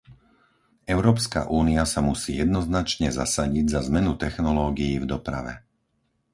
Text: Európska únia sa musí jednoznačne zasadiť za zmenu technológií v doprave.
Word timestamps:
Európska 0.95 1.39
únia 1.61 1.83
sa 1.93 1.99
musí 2.09 2.31
jednoznačne 2.41 3.07
zasadiť 3.19 3.65
za 3.75 3.81
zmenu 3.87 4.11
technológií 4.25 4.93
v 4.99 5.05
doprave. 5.13 5.53